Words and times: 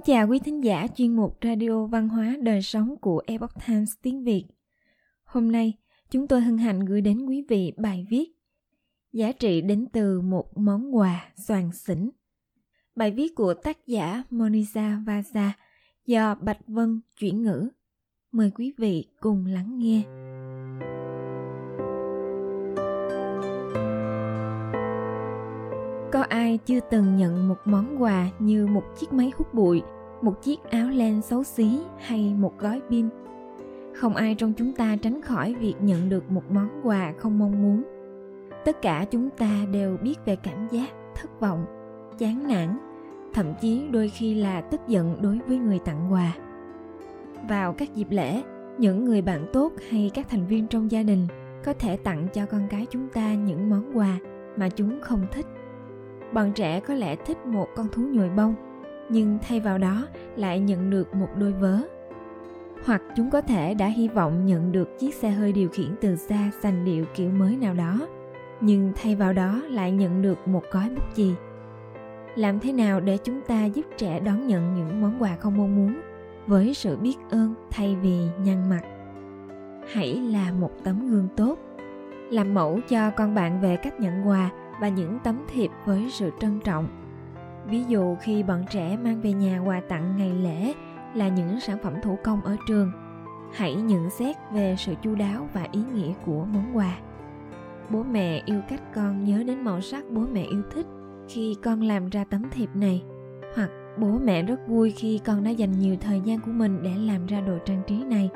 Kính 0.00 0.16
chào 0.16 0.28
quý 0.28 0.38
thính 0.38 0.64
giả 0.64 0.86
chuyên 0.96 1.16
mục 1.16 1.38
Radio 1.42 1.86
Văn 1.86 2.08
hóa 2.08 2.36
Đời 2.42 2.62
Sống 2.62 2.96
của 3.00 3.22
Epoch 3.26 3.50
Times 3.66 3.92
tiếng 4.02 4.24
Việt. 4.24 4.44
Hôm 5.24 5.52
nay, 5.52 5.74
chúng 6.10 6.26
tôi 6.26 6.40
hân 6.40 6.58
hạnh 6.58 6.84
gửi 6.84 7.00
đến 7.00 7.26
quý 7.26 7.44
vị 7.48 7.72
bài 7.76 8.06
viết 8.10 8.30
Giá 9.12 9.32
trị 9.32 9.60
đến 9.60 9.86
từ 9.92 10.20
một 10.20 10.58
món 10.58 10.96
quà 10.96 11.32
soàn 11.36 11.72
xỉn. 11.72 12.10
Bài 12.96 13.10
viết 13.10 13.34
của 13.34 13.54
tác 13.54 13.86
giả 13.86 14.22
Monisa 14.30 15.02
Vaza 15.06 15.50
do 16.06 16.34
Bạch 16.34 16.66
Vân 16.66 17.00
chuyển 17.18 17.42
ngữ. 17.42 17.68
Mời 18.32 18.50
quý 18.54 18.72
vị 18.78 19.06
cùng 19.20 19.46
lắng 19.46 19.78
nghe. 19.78 20.02
Ai 26.30 26.58
chưa 26.66 26.80
từng 26.90 27.16
nhận 27.16 27.48
một 27.48 27.58
món 27.64 28.02
quà 28.02 28.26
như 28.38 28.66
một 28.66 28.82
chiếc 28.98 29.12
máy 29.12 29.32
hút 29.36 29.54
bụi, 29.54 29.82
một 30.22 30.42
chiếc 30.42 30.64
áo 30.70 30.88
len 30.88 31.22
xấu 31.22 31.44
xí 31.44 31.78
hay 31.98 32.34
một 32.38 32.58
gói 32.58 32.80
pin? 32.90 33.08
Không 33.94 34.16
ai 34.16 34.34
trong 34.34 34.52
chúng 34.52 34.72
ta 34.72 34.96
tránh 34.96 35.20
khỏi 35.20 35.54
việc 35.54 35.74
nhận 35.80 36.08
được 36.08 36.30
một 36.30 36.50
món 36.50 36.68
quà 36.82 37.12
không 37.18 37.38
mong 37.38 37.62
muốn. 37.62 37.82
Tất 38.64 38.82
cả 38.82 39.06
chúng 39.10 39.30
ta 39.30 39.50
đều 39.72 39.96
biết 39.96 40.14
về 40.24 40.36
cảm 40.36 40.68
giác 40.70 40.90
thất 41.14 41.40
vọng, 41.40 41.64
chán 42.18 42.48
nản, 42.48 42.78
thậm 43.34 43.46
chí 43.60 43.82
đôi 43.90 44.08
khi 44.08 44.34
là 44.34 44.60
tức 44.60 44.80
giận 44.88 45.16
đối 45.22 45.38
với 45.48 45.58
người 45.58 45.78
tặng 45.78 46.12
quà. 46.12 46.32
Vào 47.48 47.72
các 47.72 47.94
dịp 47.94 48.08
lễ, 48.10 48.42
những 48.78 49.04
người 49.04 49.22
bạn 49.22 49.46
tốt 49.52 49.72
hay 49.90 50.10
các 50.14 50.26
thành 50.28 50.46
viên 50.46 50.66
trong 50.66 50.90
gia 50.90 51.02
đình 51.02 51.26
có 51.64 51.72
thể 51.72 51.96
tặng 51.96 52.28
cho 52.32 52.46
con 52.46 52.62
cái 52.70 52.86
chúng 52.90 53.08
ta 53.08 53.34
những 53.34 53.70
món 53.70 53.98
quà 53.98 54.18
mà 54.56 54.68
chúng 54.68 55.00
không 55.02 55.26
thích 55.32 55.46
bọn 56.32 56.52
trẻ 56.52 56.80
có 56.80 56.94
lẽ 56.94 57.16
thích 57.16 57.46
một 57.46 57.68
con 57.76 57.88
thú 57.88 58.02
nhồi 58.02 58.28
bông, 58.28 58.54
nhưng 59.08 59.38
thay 59.48 59.60
vào 59.60 59.78
đó 59.78 60.06
lại 60.36 60.60
nhận 60.60 60.90
được 60.90 61.14
một 61.14 61.28
đôi 61.36 61.52
vớ. 61.52 61.78
Hoặc 62.84 63.02
chúng 63.16 63.30
có 63.30 63.40
thể 63.40 63.74
đã 63.74 63.86
hy 63.86 64.08
vọng 64.08 64.46
nhận 64.46 64.72
được 64.72 64.98
chiếc 64.98 65.14
xe 65.14 65.30
hơi 65.30 65.52
điều 65.52 65.68
khiển 65.68 65.94
từ 66.00 66.16
xa 66.16 66.50
sành 66.62 66.84
điệu 66.84 67.04
kiểu 67.14 67.30
mới 67.30 67.56
nào 67.56 67.74
đó, 67.74 68.08
nhưng 68.60 68.92
thay 68.96 69.16
vào 69.16 69.32
đó 69.32 69.62
lại 69.70 69.92
nhận 69.92 70.22
được 70.22 70.48
một 70.48 70.62
gói 70.72 70.90
bút 70.96 71.04
chì. 71.14 71.34
Làm 72.36 72.60
thế 72.60 72.72
nào 72.72 73.00
để 73.00 73.18
chúng 73.24 73.40
ta 73.40 73.64
giúp 73.64 73.86
trẻ 73.96 74.20
đón 74.20 74.46
nhận 74.46 74.74
những 74.74 75.00
món 75.00 75.22
quà 75.22 75.36
không 75.36 75.56
mong 75.58 75.76
muốn 75.76 76.00
với 76.46 76.74
sự 76.74 76.96
biết 76.96 77.16
ơn 77.30 77.54
thay 77.70 77.96
vì 78.02 78.18
nhăn 78.44 78.70
mặt? 78.70 78.82
Hãy 79.92 80.14
là 80.14 80.52
một 80.52 80.70
tấm 80.84 81.10
gương 81.10 81.28
tốt, 81.36 81.58
làm 82.30 82.54
mẫu 82.54 82.80
cho 82.88 83.10
con 83.10 83.34
bạn 83.34 83.60
về 83.60 83.76
cách 83.76 84.00
nhận 84.00 84.28
quà 84.28 84.50
và 84.80 84.88
những 84.88 85.18
tấm 85.24 85.44
thiệp 85.48 85.70
với 85.84 86.08
sự 86.10 86.30
trân 86.40 86.60
trọng. 86.60 86.88
Ví 87.66 87.84
dụ 87.84 88.16
khi 88.20 88.42
bọn 88.42 88.64
trẻ 88.70 88.98
mang 89.04 89.20
về 89.20 89.32
nhà 89.32 89.62
quà 89.66 89.80
tặng 89.88 90.16
ngày 90.16 90.32
lễ 90.34 90.74
là 91.14 91.28
những 91.28 91.60
sản 91.60 91.78
phẩm 91.82 91.94
thủ 92.02 92.18
công 92.24 92.40
ở 92.40 92.56
trường, 92.66 92.92
hãy 93.52 93.74
nhận 93.74 94.10
xét 94.10 94.36
về 94.52 94.76
sự 94.78 94.94
chu 95.02 95.14
đáo 95.14 95.48
và 95.52 95.66
ý 95.72 95.80
nghĩa 95.94 96.12
của 96.26 96.44
món 96.44 96.76
quà. 96.76 96.98
Bố 97.90 98.02
mẹ 98.02 98.42
yêu 98.44 98.60
cách 98.68 98.82
con 98.94 99.24
nhớ 99.24 99.42
đến 99.46 99.64
màu 99.64 99.80
sắc 99.80 100.04
bố 100.10 100.26
mẹ 100.32 100.42
yêu 100.42 100.62
thích 100.74 100.86
khi 101.28 101.56
con 101.62 101.82
làm 101.82 102.08
ra 102.08 102.24
tấm 102.24 102.42
thiệp 102.50 102.68
này 102.74 103.02
hoặc 103.54 103.70
bố 103.98 104.18
mẹ 104.24 104.42
rất 104.42 104.68
vui 104.68 104.90
khi 104.90 105.20
con 105.24 105.44
đã 105.44 105.50
dành 105.50 105.72
nhiều 105.78 105.96
thời 106.00 106.20
gian 106.20 106.40
của 106.40 106.50
mình 106.50 106.82
để 106.82 106.90
làm 106.96 107.26
ra 107.26 107.40
đồ 107.40 107.58
trang 107.64 107.82
trí 107.86 108.04
này 108.04 108.30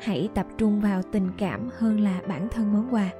hãy 0.00 0.28
tập 0.34 0.46
trung 0.58 0.80
vào 0.80 1.02
tình 1.12 1.28
cảm 1.38 1.68
hơn 1.78 2.00
là 2.00 2.20
bản 2.28 2.48
thân 2.50 2.72
món 2.72 2.94
quà 2.94 3.10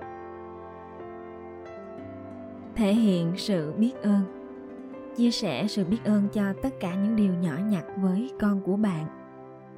thể 2.76 2.94
hiện 2.94 3.32
sự 3.36 3.72
biết 3.72 4.02
ơn. 4.02 4.20
Chia 5.16 5.30
sẻ 5.30 5.66
sự 5.68 5.84
biết 5.84 6.04
ơn 6.04 6.28
cho 6.32 6.52
tất 6.62 6.80
cả 6.80 6.94
những 6.94 7.16
điều 7.16 7.34
nhỏ 7.34 7.56
nhặt 7.64 7.84
với 7.96 8.30
con 8.40 8.60
của 8.60 8.76
bạn, 8.76 9.06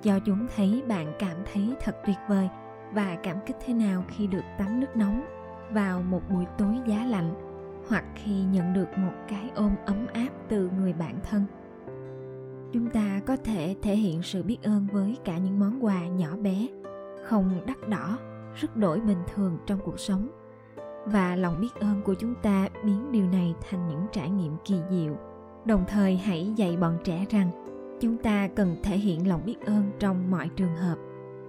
cho 0.03 0.19
chúng 0.19 0.47
thấy 0.57 0.83
bạn 0.89 1.13
cảm 1.19 1.37
thấy 1.53 1.75
thật 1.81 1.97
tuyệt 2.07 2.17
vời 2.29 2.49
và 2.95 3.17
cảm 3.23 3.37
kích 3.47 3.57
thế 3.67 3.75
nào 3.75 4.05
khi 4.09 4.27
được 4.27 4.45
tắm 4.59 4.81
nước 4.81 4.97
nóng 4.97 5.25
vào 5.71 6.03
một 6.03 6.23
buổi 6.31 6.45
tối 6.59 6.75
giá 6.87 7.07
lạnh 7.07 7.35
hoặc 7.89 8.05
khi 8.15 8.43
nhận 8.43 8.73
được 8.73 8.89
một 8.97 9.13
cái 9.29 9.51
ôm 9.55 9.75
ấm 9.87 10.07
áp 10.13 10.29
từ 10.49 10.71
người 10.79 10.93
bạn 10.93 11.19
thân. 11.31 11.45
Chúng 12.73 12.91
ta 12.91 13.21
có 13.27 13.37
thể 13.37 13.77
thể 13.83 13.97
hiện 13.97 14.23
sự 14.23 14.43
biết 14.43 14.59
ơn 14.63 14.87
với 14.93 15.17
cả 15.25 15.39
những 15.39 15.59
món 15.59 15.85
quà 15.85 16.07
nhỏ 16.07 16.37
bé, 16.37 16.67
không 17.25 17.61
đắt 17.67 17.89
đỏ, 17.89 18.19
rất 18.55 18.77
đổi 18.77 19.01
bình 19.01 19.23
thường 19.35 19.59
trong 19.67 19.79
cuộc 19.85 20.01
sống 20.01 20.29
và 21.07 21.37
lòng 21.37 21.61
biết 21.61 21.75
ơn 21.81 22.03
của 22.05 22.15
chúng 22.15 22.35
ta 22.43 22.69
biến 22.85 23.13
điều 23.13 23.27
này 23.27 23.55
thành 23.71 23.89
những 23.89 24.07
trải 24.13 24.31
nghiệm 24.31 24.53
kỳ 24.65 24.77
diệu. 24.91 25.17
Đồng 25.65 25.85
thời 25.89 26.17
hãy 26.17 26.53
dạy 26.57 26.77
bọn 26.77 26.99
trẻ 27.05 27.27
rằng, 27.31 27.51
chúng 28.01 28.17
ta 28.17 28.49
cần 28.49 28.77
thể 28.83 28.97
hiện 28.97 29.29
lòng 29.29 29.41
biết 29.45 29.61
ơn 29.67 29.91
trong 29.99 30.31
mọi 30.31 30.51
trường 30.57 30.75
hợp, 30.77 30.99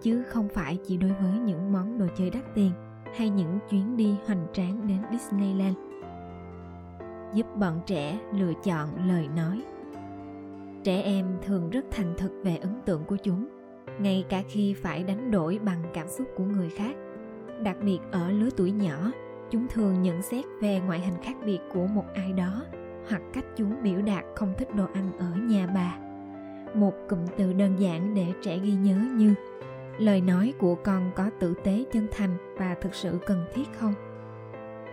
chứ 0.02 0.24
không 0.24 0.48
phải 0.50 0.78
chỉ 0.88 0.98
đối 0.98 1.14
với 1.14 1.40
những 1.46 1.72
món 1.72 2.00
đồ 2.00 2.06
chơi 2.18 2.30
đắt 2.30 2.44
tiền 2.56 2.72
hay 3.16 3.30
những 3.30 3.60
chuyến 3.70 3.98
đi 3.98 4.16
hoành 4.26 4.48
tráng 4.54 4.88
đến 4.88 4.98
disneyland. 5.12 5.78
Giúp 7.34 7.46
bọn 7.56 7.82
trẻ 7.86 8.20
lựa 8.34 8.54
chọn 8.64 9.08
lời 9.08 9.28
nói. 9.36 9.62
Trẻ 10.84 11.02
em 11.02 11.26
thường 11.46 11.70
rất 11.70 11.86
thành 11.92 12.14
thực 12.18 12.32
về 12.44 12.58
ấn 12.58 12.82
tượng 12.86 13.04
của 13.04 13.18
chúng, 13.24 13.48
ngay 14.00 14.26
cả 14.30 14.44
khi 14.50 14.74
phải 14.74 15.04
đánh 15.04 15.32
đổi 15.32 15.60
bằng 15.66 15.84
cảm 15.94 16.08
xúc 16.08 16.28
của 16.36 16.44
người 16.44 16.70
khác, 16.70 16.96
đặc 17.64 17.78
biệt 17.84 18.00
ở 18.12 18.32
lứa 18.32 18.50
tuổi 18.58 18.72
nhỏ 18.72 19.12
chúng 19.52 19.68
thường 19.68 20.02
nhận 20.02 20.22
xét 20.22 20.46
về 20.62 20.80
ngoại 20.80 21.00
hình 21.00 21.16
khác 21.24 21.36
biệt 21.46 21.60
của 21.74 21.88
một 21.88 22.06
ai 22.14 22.34
đó, 22.34 22.64
hoặc 23.10 23.22
cách 23.34 23.46
chúng 23.56 23.84
biểu 23.84 24.02
đạt 24.02 24.26
không 24.36 24.54
thích 24.58 24.76
đồ 24.76 24.86
ăn 24.94 25.12
ở 25.20 25.32
nhà 25.36 25.68
bà. 25.76 25.98
Một 26.74 26.94
cụm 27.10 27.20
từ 27.38 27.54
đơn 27.54 27.76
giản 27.80 28.16
để 28.16 28.26
trẻ 28.42 28.60
ghi 28.60 28.72
nhớ 28.72 28.96
như, 29.14 29.34
lời 29.98 30.22
nói 30.22 30.54
của 30.60 30.76
con 30.76 31.12
có 31.16 31.30
tử 31.40 31.54
tế 31.64 31.86
chân 31.92 32.08
thành 32.12 32.56
và 32.58 32.76
thực 32.82 32.96
sự 32.96 33.20
cần 33.26 33.46
thiết 33.54 33.68
không? 33.80 33.94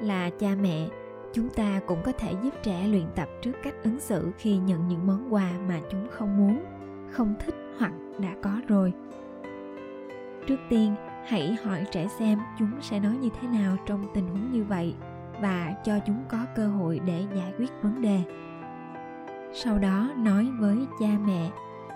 Là 0.01 0.31
cha 0.31 0.55
mẹ, 0.63 0.89
chúng 1.33 1.49
ta 1.49 1.81
cũng 1.87 2.03
có 2.05 2.13
thể 2.13 2.33
giúp 2.43 2.55
trẻ 2.63 2.89
luyện 2.89 3.07
tập 3.15 3.29
trước 3.43 3.53
cách 3.63 3.75
ứng 3.85 4.01
xử 4.01 4.31
khi 4.39 4.57
nhận 4.57 4.89
những 4.89 5.07
món 5.07 5.35
quà 5.35 5.53
mà 5.69 5.81
chúng 5.91 6.09
không 6.11 6.37
muốn, 6.37 6.65
không 7.11 7.35
thích 7.45 7.55
hoặc 7.79 7.93
đã 8.19 8.35
có 8.43 8.61
rồi. 8.69 8.93
Trước 10.47 10.59
tiên 10.69 10.95
hãy 11.27 11.57
hỏi 11.65 11.85
trẻ 11.91 12.09
xem 12.09 12.39
chúng 12.59 12.71
sẽ 12.81 13.01
nói 13.01 13.17
như 13.17 13.29
thế 13.41 13.49
nào 13.49 13.77
trong 13.87 14.05
tình 14.15 14.29
huống 14.29 14.53
như 14.53 14.65
vậy 14.65 14.95
và 15.41 15.75
cho 15.85 15.99
chúng 16.07 16.25
có 16.29 16.39
cơ 16.57 16.69
hội 16.69 17.01
để 17.07 17.25
giải 17.35 17.53
quyết 17.59 17.71
vấn 17.83 18.03
đề. 18.03 18.23
Sau 19.53 19.79
đó 19.79 20.11
nói 20.17 20.51
với 20.59 20.77
cha 21.01 21.09
mẹ, 21.27 21.51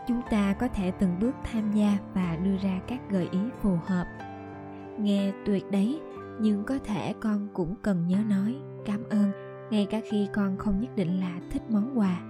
chúng 0.08 0.20
ta 0.30 0.52
có 0.52 0.68
thể 0.68 0.90
từng 0.90 1.18
bước 1.20 1.34
tham 1.52 1.72
gia 1.72 1.98
và 2.14 2.36
đưa 2.44 2.56
ra 2.56 2.80
các 2.86 3.00
gợi 3.10 3.28
ý 3.32 3.38
phù 3.62 3.78
hợp. 3.86 4.06
Nghe 4.98 5.32
tuyệt 5.46 5.70
đấy, 5.70 6.00
nhưng 6.40 6.64
có 6.64 6.78
thể 6.84 7.14
con 7.20 7.48
cũng 7.52 7.74
cần 7.82 8.06
nhớ 8.06 8.18
nói, 8.28 8.56
cảm 8.84 9.04
ơn, 9.10 9.32
ngay 9.70 9.86
cả 9.90 10.00
khi 10.10 10.28
con 10.34 10.56
không 10.56 10.80
nhất 10.80 10.96
định 10.96 11.20
là 11.20 11.40
thích 11.50 11.62
món 11.70 11.98
quà. 11.98 12.20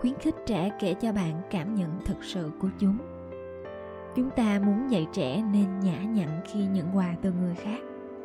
Khuyến 0.00 0.14
khích 0.14 0.34
trẻ 0.46 0.70
kể 0.80 0.94
cho 0.94 1.12
bạn 1.12 1.42
cảm 1.50 1.74
nhận 1.74 1.90
thực 2.04 2.24
sự 2.24 2.50
của 2.60 2.68
chúng 2.78 2.98
chúng 4.16 4.30
ta 4.30 4.60
muốn 4.66 4.90
dạy 4.90 5.06
trẻ 5.12 5.42
nên 5.52 5.80
nhã 5.80 6.02
nhặn 6.02 6.40
khi 6.44 6.66
nhận 6.66 6.96
quà 6.96 7.14
từ 7.22 7.32
người 7.32 7.54
khác 7.54 7.80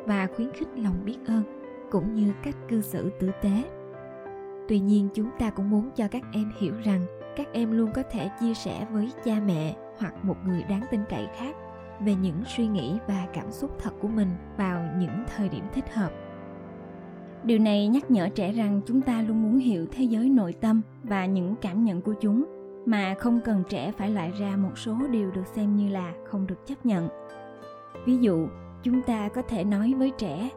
và 0.06 0.28
khuyến 0.36 0.52
khích 0.52 0.68
lòng 0.76 1.04
biết 1.04 1.18
ơn, 1.26 1.42
cũng 1.90 2.14
như 2.14 2.32
cách 2.42 2.56
cư 2.68 2.80
xử 2.80 3.10
tử 3.20 3.30
tế. 3.42 3.64
Tuy 4.68 4.78
nhiên, 4.78 5.08
chúng 5.14 5.30
ta 5.38 5.50
cũng 5.50 5.70
muốn 5.70 5.90
cho 5.96 6.08
các 6.08 6.22
em 6.32 6.52
hiểu 6.58 6.74
rằng 6.84 7.00
các 7.36 7.52
em 7.52 7.72
luôn 7.72 7.90
có 7.94 8.02
thể 8.10 8.30
chia 8.40 8.54
sẻ 8.54 8.86
với 8.92 9.10
cha 9.24 9.40
mẹ 9.46 9.76
hoặc 9.98 10.24
một 10.24 10.36
người 10.46 10.62
đáng 10.62 10.82
tin 10.90 11.00
cậy 11.08 11.26
khác 11.36 11.56
về 12.00 12.14
những 12.14 12.42
suy 12.46 12.66
nghĩ 12.66 12.98
và 13.08 13.26
cảm 13.32 13.50
xúc 13.50 13.70
thật 13.78 13.90
của 14.00 14.08
mình 14.08 14.28
vào 14.56 14.84
những 14.98 15.24
thời 15.36 15.48
điểm 15.48 15.64
thích 15.72 15.94
hợp. 15.94 16.10
Điều 17.44 17.58
này 17.58 17.88
nhắc 17.88 18.10
nhở 18.10 18.28
trẻ 18.28 18.52
rằng 18.52 18.80
chúng 18.86 19.00
ta 19.00 19.22
luôn 19.22 19.42
muốn 19.42 19.58
hiểu 19.58 19.86
thế 19.92 20.04
giới 20.04 20.28
nội 20.28 20.52
tâm 20.52 20.82
và 21.02 21.26
những 21.26 21.54
cảm 21.56 21.84
nhận 21.84 22.00
của 22.00 22.14
chúng 22.20 22.59
mà 22.86 23.14
không 23.14 23.40
cần 23.44 23.62
trẻ 23.68 23.92
phải 23.92 24.10
loại 24.10 24.32
ra 24.40 24.56
một 24.56 24.78
số 24.78 24.96
điều 25.10 25.30
được 25.30 25.46
xem 25.46 25.76
như 25.76 25.88
là 25.88 26.12
không 26.24 26.46
được 26.46 26.66
chấp 26.66 26.86
nhận. 26.86 27.08
Ví 28.06 28.16
dụ, 28.16 28.48
chúng 28.82 29.02
ta 29.02 29.28
có 29.28 29.42
thể 29.42 29.64
nói 29.64 29.94
với 29.98 30.10
trẻ, 30.18 30.48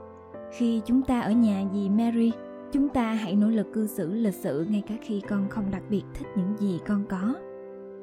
khi 0.52 0.81
chúng 0.86 1.02
ta 1.02 1.22
ở 1.22 1.31
nhà 1.31 1.64
dì 1.74 1.90
mary, 1.90 2.31
chúng 2.72 2.90
ta 2.90 3.14
hãy 3.14 3.36
nỗ 3.36 3.48
lực 3.48 3.74
cư 3.74 3.88
xử 3.88 4.14
lịch 4.14 4.34
sự 4.34 4.66
ngay 4.70 4.84
cả 4.88 4.96
khi 5.02 5.22
con 5.30 5.50
không 5.50 5.72
đặc 5.72 5.84
biệt 5.90 6.04
thích 6.14 6.28
những 6.36 6.56
gì 6.58 6.80
con 6.88 7.06
có. 7.10 7.36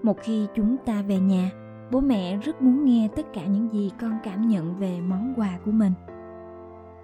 Một 0.02 0.16
khi 0.22 0.46
chúng 0.54 0.76
ta 0.86 1.02
về 1.02 1.18
nhà, 1.18 1.50
bố 1.90 2.00
mẹ 2.00 2.36
rất 2.36 2.62
muốn 2.62 2.84
nghe 2.84 3.08
tất 3.16 3.26
cả 3.32 3.46
những 3.46 3.68
gì 3.72 3.90
con 4.00 4.18
cảm 4.24 4.48
nhận 4.48 4.76
về 4.76 5.00
món 5.00 5.34
quà 5.36 5.58
của 5.64 5.72
mình. 5.72 5.92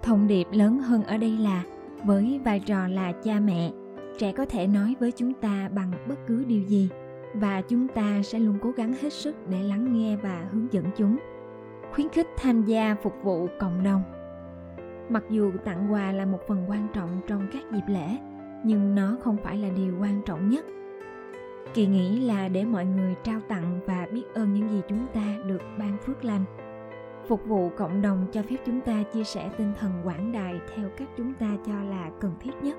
Thông 0.03 0.27
điệp 0.27 0.47
lớn 0.51 0.79
hơn 0.79 1.03
ở 1.03 1.17
đây 1.17 1.37
là, 1.37 1.63
với 2.05 2.39
vai 2.45 2.59
trò 2.59 2.87
là 2.87 3.11
cha 3.11 3.39
mẹ, 3.39 3.71
trẻ 4.17 4.31
có 4.31 4.45
thể 4.45 4.67
nói 4.67 4.95
với 4.99 5.11
chúng 5.11 5.33
ta 5.33 5.69
bằng 5.75 5.91
bất 6.07 6.15
cứ 6.27 6.43
điều 6.47 6.61
gì 6.63 6.89
và 7.33 7.61
chúng 7.61 7.87
ta 7.87 8.21
sẽ 8.23 8.39
luôn 8.39 8.57
cố 8.61 8.71
gắng 8.71 8.93
hết 9.01 9.13
sức 9.13 9.35
để 9.49 9.63
lắng 9.63 9.93
nghe 9.93 10.15
và 10.15 10.47
hướng 10.51 10.67
dẫn 10.71 10.85
chúng. 10.95 11.17
Khuyến 11.91 12.09
khích 12.09 12.27
tham 12.37 12.63
gia 12.63 12.95
phục 13.03 13.13
vụ 13.23 13.47
cộng 13.59 13.83
đồng. 13.83 14.03
Mặc 15.09 15.23
dù 15.29 15.51
tặng 15.65 15.93
quà 15.93 16.11
là 16.11 16.25
một 16.25 16.39
phần 16.47 16.65
quan 16.69 16.87
trọng 16.93 17.09
trong 17.27 17.47
các 17.53 17.63
dịp 17.71 17.83
lễ, 17.87 18.17
nhưng 18.63 18.95
nó 18.95 19.17
không 19.21 19.37
phải 19.43 19.57
là 19.57 19.69
điều 19.69 19.93
quan 20.01 20.21
trọng 20.25 20.49
nhất. 20.49 20.65
Kỳ 21.73 21.87
nghỉ 21.87 22.19
là 22.19 22.47
để 22.47 22.65
mọi 22.65 22.85
người 22.85 23.15
trao 23.23 23.39
tặng 23.47 23.79
và 23.85 24.07
biết 24.11 24.23
ơn 24.33 24.53
những 24.53 24.69
gì 24.69 24.81
chúng 24.89 25.05
ta 25.13 25.35
được 25.45 25.61
ban 25.79 25.97
phước 25.97 26.25
lành. 26.25 26.43
Phục 27.27 27.45
vụ 27.45 27.69
cộng 27.77 28.01
đồng 28.01 28.27
cho 28.31 28.41
phép 28.41 28.57
chúng 28.65 28.81
ta 28.81 29.03
chia 29.13 29.23
sẻ 29.23 29.49
tinh 29.57 29.73
thần 29.79 29.91
quảng 30.03 30.31
đại 30.31 30.59
theo 30.75 30.89
cách 30.97 31.09
chúng 31.17 31.33
ta 31.33 31.57
cho 31.65 31.83
là 31.83 32.09
cần 32.19 32.31
thiết 32.39 32.51
nhất 32.61 32.77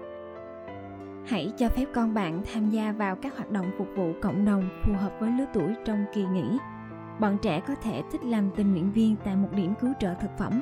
hãy 1.29 1.53
cho 1.57 1.69
phép 1.69 1.85
con 1.95 2.15
bạn 2.15 2.43
tham 2.53 2.71
gia 2.71 2.93
vào 2.93 3.17
các 3.17 3.37
hoạt 3.37 3.51
động 3.51 3.71
phục 3.79 3.89
vụ 3.97 4.13
cộng 4.23 4.45
đồng 4.45 4.69
phù 4.85 4.93
hợp 4.93 5.13
với 5.21 5.31
lứa 5.31 5.45
tuổi 5.55 5.75
trong 5.85 6.05
kỳ 6.15 6.27
nghỉ. 6.27 6.59
Bọn 7.21 7.39
trẻ 7.43 7.61
có 7.61 7.75
thể 7.75 8.03
thích 8.13 8.25
làm 8.25 8.51
tình 8.57 8.73
nguyện 8.73 8.93
viên 8.93 9.17
tại 9.25 9.37
một 9.37 9.49
điểm 9.53 9.75
cứu 9.81 9.93
trợ 10.01 10.15
thực 10.15 10.31
phẩm 10.39 10.61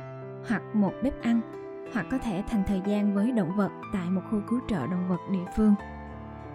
hoặc 0.48 0.62
một 0.74 0.92
bếp 1.02 1.22
ăn, 1.22 1.40
hoặc 1.92 2.06
có 2.10 2.18
thể 2.18 2.42
thành 2.48 2.62
thời 2.66 2.82
gian 2.86 3.14
với 3.14 3.32
động 3.32 3.56
vật 3.56 3.70
tại 3.92 4.10
một 4.10 4.20
khu 4.30 4.40
cứu 4.48 4.60
trợ 4.68 4.86
động 4.86 5.08
vật 5.08 5.20
địa 5.32 5.44
phương. 5.56 5.74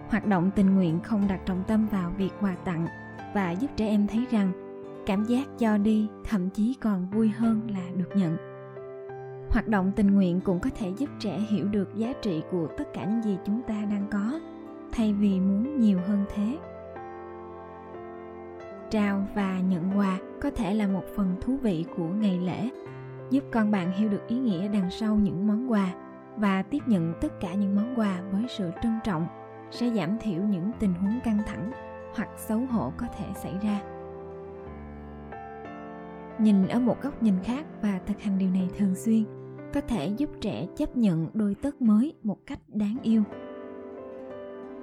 Hoạt 0.08 0.26
động 0.26 0.50
tình 0.56 0.74
nguyện 0.74 1.00
không 1.00 1.28
đặt 1.28 1.40
trọng 1.46 1.64
tâm 1.66 1.86
vào 1.86 2.12
việc 2.16 2.30
quà 2.40 2.54
tặng 2.64 2.86
và 3.34 3.50
giúp 3.50 3.68
trẻ 3.76 3.86
em 3.86 4.06
thấy 4.06 4.26
rằng 4.30 4.52
cảm 5.06 5.24
giác 5.24 5.48
cho 5.58 5.78
đi 5.78 6.08
thậm 6.24 6.50
chí 6.50 6.76
còn 6.80 7.10
vui 7.10 7.28
hơn 7.28 7.70
là 7.70 7.82
được 7.96 8.10
nhận 8.14 8.51
hoạt 9.52 9.68
động 9.68 9.92
tình 9.96 10.14
nguyện 10.14 10.40
cũng 10.40 10.60
có 10.60 10.70
thể 10.78 10.92
giúp 10.98 11.10
trẻ 11.18 11.38
hiểu 11.38 11.68
được 11.68 11.94
giá 11.94 12.12
trị 12.22 12.42
của 12.50 12.68
tất 12.78 12.84
cả 12.94 13.04
những 13.04 13.22
gì 13.22 13.38
chúng 13.44 13.62
ta 13.62 13.74
đang 13.90 14.06
có, 14.10 14.40
thay 14.92 15.12
vì 15.12 15.40
muốn 15.40 15.80
nhiều 15.80 15.98
hơn 16.06 16.24
thế. 16.34 16.58
Trao 18.90 19.26
và 19.34 19.60
nhận 19.60 19.98
quà 19.98 20.18
có 20.40 20.50
thể 20.50 20.74
là 20.74 20.86
một 20.86 21.04
phần 21.16 21.36
thú 21.40 21.56
vị 21.62 21.84
của 21.96 22.08
ngày 22.08 22.38
lễ, 22.38 22.70
giúp 23.30 23.44
con 23.50 23.70
bạn 23.70 23.92
hiểu 23.92 24.08
được 24.08 24.28
ý 24.28 24.38
nghĩa 24.38 24.68
đằng 24.68 24.90
sau 24.90 25.14
những 25.14 25.46
món 25.46 25.72
quà 25.72 25.94
và 26.36 26.62
tiếp 26.62 26.80
nhận 26.86 27.14
tất 27.20 27.40
cả 27.40 27.54
những 27.54 27.76
món 27.76 27.94
quà 27.96 28.20
với 28.32 28.44
sự 28.48 28.70
trân 28.82 28.92
trọng 29.04 29.26
sẽ 29.70 29.90
giảm 29.90 30.18
thiểu 30.18 30.42
những 30.42 30.70
tình 30.78 30.94
huống 30.94 31.20
căng 31.24 31.38
thẳng 31.46 31.72
hoặc 32.14 32.28
xấu 32.36 32.58
hổ 32.58 32.92
có 32.96 33.06
thể 33.18 33.24
xảy 33.34 33.54
ra. 33.62 33.80
Nhìn 36.38 36.68
ở 36.68 36.78
một 36.80 37.02
góc 37.02 37.22
nhìn 37.22 37.34
khác 37.44 37.66
và 37.82 38.00
thực 38.06 38.20
hành 38.20 38.38
điều 38.38 38.50
này 38.50 38.68
thường 38.78 38.94
xuyên 38.94 39.24
có 39.74 39.80
thể 39.80 40.06
giúp 40.06 40.30
trẻ 40.40 40.66
chấp 40.76 40.96
nhận 40.96 41.28
đôi 41.34 41.54
tất 41.62 41.82
mới 41.82 42.14
một 42.22 42.38
cách 42.46 42.58
đáng 42.68 42.96
yêu 43.02 43.22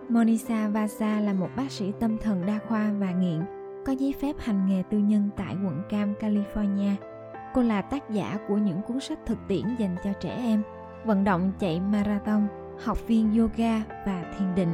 Monisa 0.09 0.69
Vasa 0.69 1.19
là 1.19 1.33
một 1.33 1.50
bác 1.56 1.71
sĩ 1.71 1.91
tâm 2.00 2.18
thần 2.18 2.45
đa 2.45 2.59
khoa 2.68 2.91
và 3.00 3.12
nghiện, 3.12 3.39
có 3.86 3.94
giấy 3.94 4.13
phép 4.21 4.36
hành 4.39 4.68
nghề 4.68 4.83
tư 4.89 4.97
nhân 4.97 5.30
tại 5.38 5.56
quận 5.65 5.81
Cam, 5.89 6.13
California. 6.13 6.94
Cô 7.53 7.62
là 7.62 7.81
tác 7.81 8.09
giả 8.09 8.39
của 8.47 8.57
những 8.57 8.81
cuốn 8.88 9.00
sách 9.00 9.19
thực 9.25 9.38
tiễn 9.47 9.63
dành 9.80 9.95
cho 10.03 10.13
trẻ 10.13 10.30
em, 10.30 10.62
vận 11.06 11.24
động 11.24 11.51
chạy 11.59 11.80
marathon, 11.80 12.47
học 12.83 13.07
viên 13.07 13.38
yoga 13.38 13.83
và 14.06 14.33
thiền 14.38 14.56
định. 14.56 14.74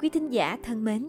Quý 0.00 0.08
thính 0.08 0.32
giả 0.32 0.58
thân 0.62 0.84
mến, 0.84 1.08